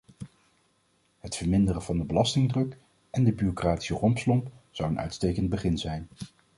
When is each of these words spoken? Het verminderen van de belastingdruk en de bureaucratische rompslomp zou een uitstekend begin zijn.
Het 1.19 1.35
verminderen 1.35 1.81
van 1.83 1.97
de 1.97 2.03
belastingdruk 2.03 2.77
en 3.09 3.23
de 3.23 3.31
bureaucratische 3.33 3.93
rompslomp 3.93 4.49
zou 4.71 4.89
een 4.89 4.99
uitstekend 4.99 5.49
begin 5.49 5.77
zijn. 5.77 6.07